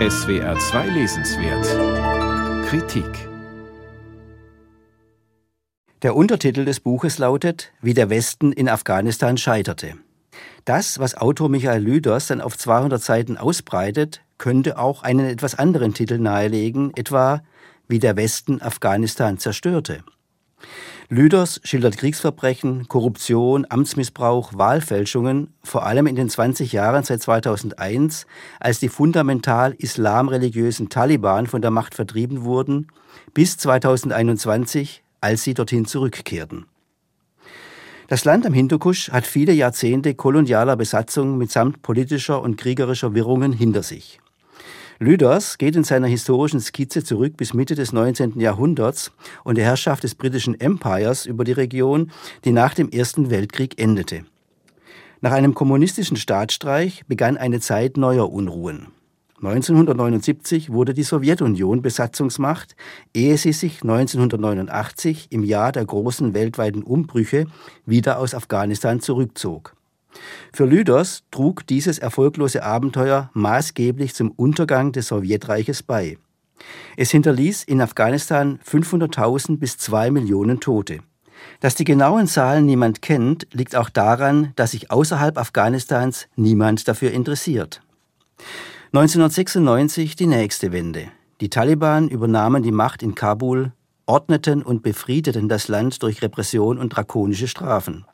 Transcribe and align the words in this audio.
SWR 0.00 0.58
2 0.58 0.88
Lesenswert 0.88 2.66
Kritik 2.66 3.06
Der 6.02 6.16
Untertitel 6.16 6.64
des 6.64 6.80
Buches 6.80 7.18
lautet 7.18 7.72
Wie 7.80 7.94
der 7.94 8.10
Westen 8.10 8.50
in 8.50 8.68
Afghanistan 8.68 9.38
scheiterte. 9.38 9.94
Das, 10.64 10.98
was 10.98 11.16
Autor 11.16 11.48
Michael 11.48 11.84
Lüders 11.84 12.26
dann 12.26 12.40
auf 12.40 12.58
200 12.58 13.00
Seiten 13.00 13.36
ausbreitet, 13.36 14.22
könnte 14.36 14.80
auch 14.80 15.04
einen 15.04 15.26
etwas 15.26 15.54
anderen 15.54 15.94
Titel 15.94 16.18
nahelegen, 16.18 16.90
etwa 16.96 17.44
Wie 17.86 18.00
der 18.00 18.16
Westen 18.16 18.60
Afghanistan 18.60 19.38
zerstörte. 19.38 20.02
Lüders 21.14 21.60
schildert 21.62 21.96
Kriegsverbrechen, 21.96 22.88
Korruption, 22.88 23.66
Amtsmissbrauch, 23.68 24.54
Wahlfälschungen, 24.54 25.54
vor 25.62 25.86
allem 25.86 26.08
in 26.08 26.16
den 26.16 26.28
20 26.28 26.72
Jahren 26.72 27.04
seit 27.04 27.22
2001, 27.22 28.26
als 28.58 28.80
die 28.80 28.88
fundamental 28.88 29.76
islamreligiösen 29.78 30.88
Taliban 30.88 31.46
von 31.46 31.62
der 31.62 31.70
Macht 31.70 31.94
vertrieben 31.94 32.42
wurden, 32.42 32.88
bis 33.32 33.56
2021, 33.58 35.04
als 35.20 35.44
sie 35.44 35.54
dorthin 35.54 35.84
zurückkehrten. 35.84 36.66
Das 38.08 38.24
Land 38.24 38.44
am 38.44 38.52
Hindukusch 38.52 39.12
hat 39.12 39.24
viele 39.24 39.52
Jahrzehnte 39.52 40.16
kolonialer 40.16 40.74
Besatzung 40.74 41.38
mitsamt 41.38 41.80
politischer 41.82 42.42
und 42.42 42.56
kriegerischer 42.56 43.14
Wirrungen 43.14 43.52
hinter 43.52 43.84
sich. 43.84 44.18
Lüders 44.98 45.58
geht 45.58 45.76
in 45.76 45.84
seiner 45.84 46.06
historischen 46.06 46.60
Skizze 46.60 47.02
zurück 47.02 47.36
bis 47.36 47.52
Mitte 47.52 47.74
des 47.74 47.92
19. 47.92 48.38
Jahrhunderts 48.38 49.12
und 49.42 49.56
der 49.58 49.64
Herrschaft 49.64 50.04
des 50.04 50.14
britischen 50.14 50.58
Empires 50.60 51.26
über 51.26 51.44
die 51.44 51.52
Region, 51.52 52.12
die 52.44 52.52
nach 52.52 52.74
dem 52.74 52.90
Ersten 52.90 53.30
Weltkrieg 53.30 53.80
endete. 53.80 54.24
Nach 55.20 55.32
einem 55.32 55.54
kommunistischen 55.54 56.16
Staatsstreich 56.16 57.02
begann 57.06 57.36
eine 57.36 57.60
Zeit 57.60 57.96
neuer 57.96 58.30
Unruhen. 58.30 58.88
1979 59.38 60.70
wurde 60.70 60.94
die 60.94 61.02
Sowjetunion 61.02 61.82
Besatzungsmacht, 61.82 62.76
ehe 63.12 63.36
sie 63.36 63.52
sich 63.52 63.82
1989 63.82 65.26
im 65.30 65.42
Jahr 65.42 65.72
der 65.72 65.84
großen 65.84 66.34
weltweiten 66.34 66.82
Umbrüche 66.82 67.46
wieder 67.84 68.18
aus 68.18 68.34
Afghanistan 68.34 69.00
zurückzog. 69.00 69.74
Für 70.52 70.64
Lüders 70.64 71.24
trug 71.30 71.66
dieses 71.66 71.98
erfolglose 71.98 72.62
Abenteuer 72.62 73.30
maßgeblich 73.34 74.14
zum 74.14 74.30
Untergang 74.30 74.92
des 74.92 75.08
Sowjetreiches 75.08 75.82
bei. 75.82 76.18
Es 76.96 77.10
hinterließ 77.10 77.64
in 77.64 77.80
Afghanistan 77.80 78.60
500.000 78.64 79.58
bis 79.58 79.76
2 79.78 80.10
Millionen 80.10 80.60
Tote. 80.60 81.00
Dass 81.60 81.74
die 81.74 81.84
genauen 81.84 82.26
Zahlen 82.26 82.64
niemand 82.64 83.02
kennt, 83.02 83.46
liegt 83.52 83.76
auch 83.76 83.90
daran, 83.90 84.52
dass 84.56 84.70
sich 84.70 84.90
außerhalb 84.90 85.36
Afghanistans 85.36 86.28
niemand 86.36 86.86
dafür 86.88 87.10
interessiert. 87.10 87.82
1996 88.92 90.16
die 90.16 90.26
nächste 90.26 90.72
Wende. 90.72 91.08
Die 91.40 91.50
Taliban 91.50 92.08
übernahmen 92.08 92.62
die 92.62 92.72
Macht 92.72 93.02
in 93.02 93.14
Kabul, 93.14 93.72
ordneten 94.06 94.62
und 94.62 94.82
befriedeten 94.82 95.48
das 95.48 95.68
Land 95.68 96.02
durch 96.02 96.22
Repression 96.22 96.78
und 96.78 96.90
drakonische 96.90 97.48
Strafen. 97.48 98.06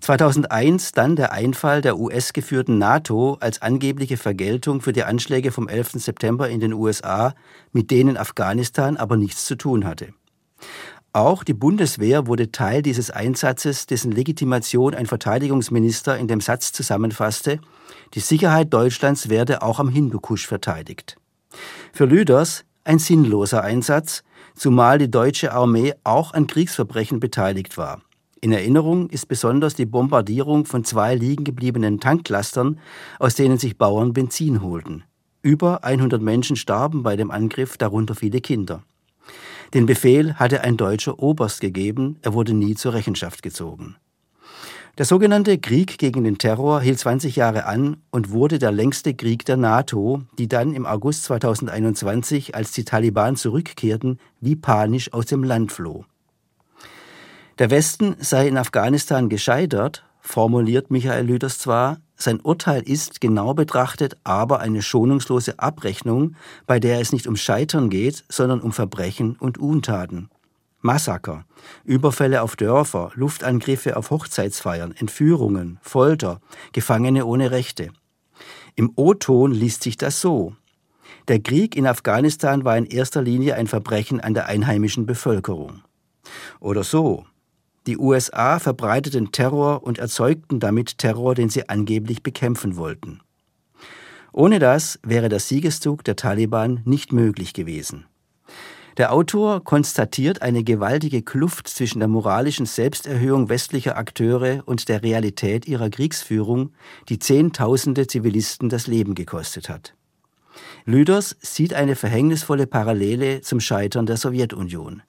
2001 0.00 0.92
dann 0.92 1.16
der 1.16 1.32
Einfall 1.32 1.82
der 1.82 1.98
US-geführten 1.98 2.78
NATO 2.78 3.36
als 3.40 3.60
angebliche 3.60 4.16
Vergeltung 4.16 4.80
für 4.80 4.92
die 4.92 5.04
Anschläge 5.04 5.52
vom 5.52 5.68
11. 5.68 5.92
September 5.94 6.48
in 6.48 6.60
den 6.60 6.72
USA, 6.72 7.34
mit 7.72 7.90
denen 7.90 8.16
Afghanistan 8.16 8.96
aber 8.96 9.16
nichts 9.16 9.44
zu 9.44 9.56
tun 9.56 9.84
hatte. 9.84 10.14
Auch 11.12 11.42
die 11.42 11.54
Bundeswehr 11.54 12.28
wurde 12.28 12.52
Teil 12.52 12.82
dieses 12.82 13.10
Einsatzes, 13.10 13.86
dessen 13.86 14.12
Legitimation 14.12 14.94
ein 14.94 15.06
Verteidigungsminister 15.06 16.16
in 16.16 16.28
dem 16.28 16.40
Satz 16.40 16.72
zusammenfasste, 16.72 17.60
die 18.14 18.20
Sicherheit 18.20 18.72
Deutschlands 18.72 19.28
werde 19.28 19.62
auch 19.62 19.80
am 19.80 19.88
Hindukusch 19.88 20.46
verteidigt. 20.46 21.16
Für 21.92 22.04
Lüders 22.04 22.64
ein 22.84 23.00
sinnloser 23.00 23.62
Einsatz, 23.62 24.22
zumal 24.54 24.98
die 24.98 25.10
deutsche 25.10 25.52
Armee 25.52 25.94
auch 26.04 26.32
an 26.32 26.46
Kriegsverbrechen 26.46 27.18
beteiligt 27.18 27.76
war. 27.76 28.02
In 28.42 28.52
Erinnerung 28.52 29.10
ist 29.10 29.28
besonders 29.28 29.74
die 29.74 29.84
Bombardierung 29.84 30.64
von 30.64 30.82
zwei 30.82 31.14
liegen 31.14 31.44
gebliebenen 31.44 32.00
Tanklastern, 32.00 32.78
aus 33.18 33.34
denen 33.34 33.58
sich 33.58 33.76
Bauern 33.76 34.14
Benzin 34.14 34.62
holten. 34.62 35.04
Über 35.42 35.84
100 35.84 36.22
Menschen 36.22 36.56
starben 36.56 37.02
bei 37.02 37.16
dem 37.16 37.30
Angriff, 37.30 37.76
darunter 37.76 38.14
viele 38.14 38.40
Kinder. 38.40 38.82
Den 39.74 39.84
Befehl 39.84 40.34
hatte 40.34 40.62
ein 40.62 40.78
deutscher 40.78 41.18
Oberst 41.18 41.60
gegeben, 41.60 42.16
er 42.22 42.32
wurde 42.32 42.54
nie 42.54 42.74
zur 42.74 42.94
Rechenschaft 42.94 43.42
gezogen. 43.42 43.96
Der 44.96 45.04
sogenannte 45.06 45.58
Krieg 45.58 45.98
gegen 45.98 46.24
den 46.24 46.38
Terror 46.38 46.80
hielt 46.80 46.98
20 46.98 47.36
Jahre 47.36 47.66
an 47.66 47.98
und 48.10 48.30
wurde 48.30 48.58
der 48.58 48.72
längste 48.72 49.14
Krieg 49.14 49.44
der 49.44 49.56
NATO, 49.56 50.22
die 50.38 50.48
dann 50.48 50.74
im 50.74 50.86
August 50.86 51.24
2021, 51.24 52.54
als 52.54 52.72
die 52.72 52.84
Taliban 52.84 53.36
zurückkehrten, 53.36 54.18
wie 54.40 54.56
panisch 54.56 55.12
aus 55.12 55.26
dem 55.26 55.44
Land 55.44 55.72
floh. 55.72 56.04
Der 57.60 57.68
Westen 57.68 58.16
sei 58.20 58.48
in 58.48 58.56
Afghanistan 58.56 59.28
gescheitert, 59.28 60.02
formuliert 60.22 60.90
Michael 60.90 61.26
Lüders 61.26 61.58
zwar, 61.58 61.98
sein 62.16 62.40
Urteil 62.40 62.80
ist 62.80 63.20
genau 63.20 63.52
betrachtet 63.52 64.16
aber 64.24 64.60
eine 64.60 64.80
schonungslose 64.80 65.58
Abrechnung, 65.58 66.36
bei 66.66 66.80
der 66.80 67.00
es 67.00 67.12
nicht 67.12 67.26
um 67.26 67.36
Scheitern 67.36 67.90
geht, 67.90 68.24
sondern 68.30 68.62
um 68.62 68.72
Verbrechen 68.72 69.36
und 69.38 69.58
Untaten. 69.58 70.30
Massaker, 70.80 71.44
Überfälle 71.84 72.40
auf 72.40 72.56
Dörfer, 72.56 73.10
Luftangriffe 73.14 73.98
auf 73.98 74.10
Hochzeitsfeiern, 74.10 74.94
Entführungen, 74.96 75.78
Folter, 75.82 76.40
Gefangene 76.72 77.26
ohne 77.26 77.50
Rechte. 77.50 77.90
Im 78.74 78.90
O-Ton 78.96 79.52
liest 79.52 79.82
sich 79.82 79.98
das 79.98 80.22
so. 80.22 80.56
Der 81.28 81.40
Krieg 81.40 81.76
in 81.76 81.86
Afghanistan 81.86 82.64
war 82.64 82.78
in 82.78 82.86
erster 82.86 83.20
Linie 83.20 83.56
ein 83.56 83.66
Verbrechen 83.66 84.18
an 84.18 84.32
der 84.32 84.46
einheimischen 84.46 85.04
Bevölkerung. 85.04 85.82
Oder 86.58 86.84
so. 86.84 87.26
Die 87.90 87.98
USA 87.98 88.60
verbreiteten 88.60 89.32
Terror 89.32 89.82
und 89.82 89.98
erzeugten 89.98 90.60
damit 90.60 90.98
Terror, 90.98 91.34
den 91.34 91.48
sie 91.48 91.68
angeblich 91.68 92.22
bekämpfen 92.22 92.76
wollten. 92.76 93.20
Ohne 94.32 94.60
das 94.60 95.00
wäre 95.02 95.28
der 95.28 95.40
Siegeszug 95.40 96.04
der 96.04 96.14
Taliban 96.14 96.82
nicht 96.84 97.12
möglich 97.12 97.52
gewesen. 97.52 98.06
Der 98.96 99.12
Autor 99.12 99.64
konstatiert 99.64 100.40
eine 100.40 100.62
gewaltige 100.62 101.22
Kluft 101.22 101.66
zwischen 101.66 101.98
der 101.98 102.06
moralischen 102.06 102.64
Selbsterhöhung 102.64 103.48
westlicher 103.48 103.96
Akteure 103.96 104.62
und 104.66 104.88
der 104.88 105.02
Realität 105.02 105.66
ihrer 105.66 105.90
Kriegsführung, 105.90 106.70
die 107.08 107.18
Zehntausende 107.18 108.06
Zivilisten 108.06 108.68
das 108.68 108.86
Leben 108.86 109.16
gekostet 109.16 109.68
hat. 109.68 109.96
Lüders 110.84 111.36
sieht 111.40 111.74
eine 111.74 111.96
verhängnisvolle 111.96 112.68
Parallele 112.68 113.40
zum 113.40 113.58
Scheitern 113.58 114.06
der 114.06 114.16
Sowjetunion. 114.16 115.02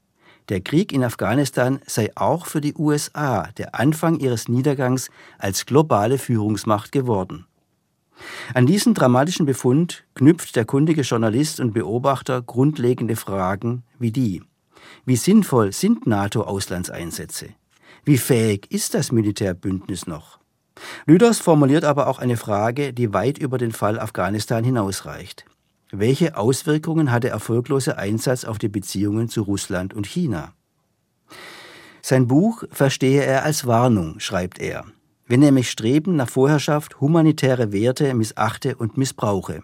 Der 0.51 0.59
Krieg 0.59 0.91
in 0.91 1.01
Afghanistan 1.05 1.79
sei 1.87 2.11
auch 2.15 2.45
für 2.45 2.59
die 2.59 2.73
USA 2.73 3.47
der 3.57 3.73
Anfang 3.73 4.19
ihres 4.19 4.49
Niedergangs 4.49 5.09
als 5.39 5.65
globale 5.65 6.17
Führungsmacht 6.17 6.91
geworden. 6.91 7.45
An 8.53 8.65
diesen 8.65 8.93
dramatischen 8.93 9.45
Befund 9.45 10.03
knüpft 10.13 10.57
der 10.57 10.65
kundige 10.65 11.03
Journalist 11.03 11.61
und 11.61 11.71
Beobachter 11.73 12.41
grundlegende 12.41 13.15
Fragen 13.15 13.83
wie 13.97 14.11
die 14.11 14.43
Wie 15.05 15.15
sinnvoll 15.15 15.71
sind 15.71 16.05
NATO-Auslandseinsätze? 16.05 17.51
Wie 18.03 18.17
fähig 18.17 18.69
ist 18.71 18.93
das 18.93 19.13
Militärbündnis 19.13 20.05
noch? 20.05 20.37
Lüders 21.05 21.39
formuliert 21.39 21.85
aber 21.85 22.07
auch 22.07 22.19
eine 22.19 22.35
Frage, 22.35 22.91
die 22.91 23.13
weit 23.13 23.37
über 23.37 23.57
den 23.57 23.71
Fall 23.71 23.97
Afghanistan 23.97 24.65
hinausreicht. 24.65 25.45
Welche 25.91 26.37
Auswirkungen 26.37 27.11
hat 27.11 27.25
der 27.25 27.31
erfolglose 27.31 27.97
Einsatz 27.97 28.45
auf 28.45 28.57
die 28.57 28.69
Beziehungen 28.69 29.27
zu 29.27 29.41
Russland 29.41 29.93
und 29.93 30.07
China? 30.07 30.53
Sein 32.01 32.27
Buch 32.27 32.63
verstehe 32.71 33.23
er 33.23 33.43
als 33.43 33.67
Warnung, 33.67 34.19
schreibt 34.19 34.59
er, 34.59 34.85
wenn 35.27 35.41
mich 35.53 35.69
Streben 35.69 36.15
nach 36.15 36.29
Vorherrschaft 36.29 37.01
humanitäre 37.01 37.73
Werte 37.73 38.13
missachte 38.13 38.77
und 38.77 38.97
missbrauche. 38.97 39.63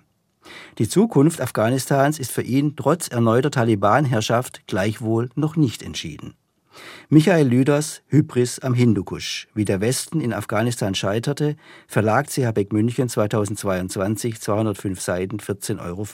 Die 0.77 0.89
Zukunft 0.89 1.39
Afghanistans 1.39 2.19
ist 2.19 2.31
für 2.31 2.41
ihn 2.41 2.75
trotz 2.75 3.07
erneuter 3.07 3.51
Taliban-Herrschaft 3.51 4.67
gleichwohl 4.67 5.29
noch 5.35 5.55
nicht 5.55 5.81
entschieden. 5.81 6.35
Michael 7.09 7.47
Lüders 7.47 8.01
Hybris 8.07 8.59
am 8.59 8.73
Hindukusch, 8.73 9.47
wie 9.53 9.65
der 9.65 9.81
Westen 9.81 10.21
in 10.21 10.33
Afghanistan 10.33 10.95
scheiterte, 10.95 11.55
Verlag 11.87 12.27
CH 12.29 12.51
Beck 12.53 12.73
München 12.73 13.09
2022, 13.09 14.39
205 14.41 15.01
Seiten, 15.01 15.37
14,95 15.37 15.79
Euro. 15.85 16.05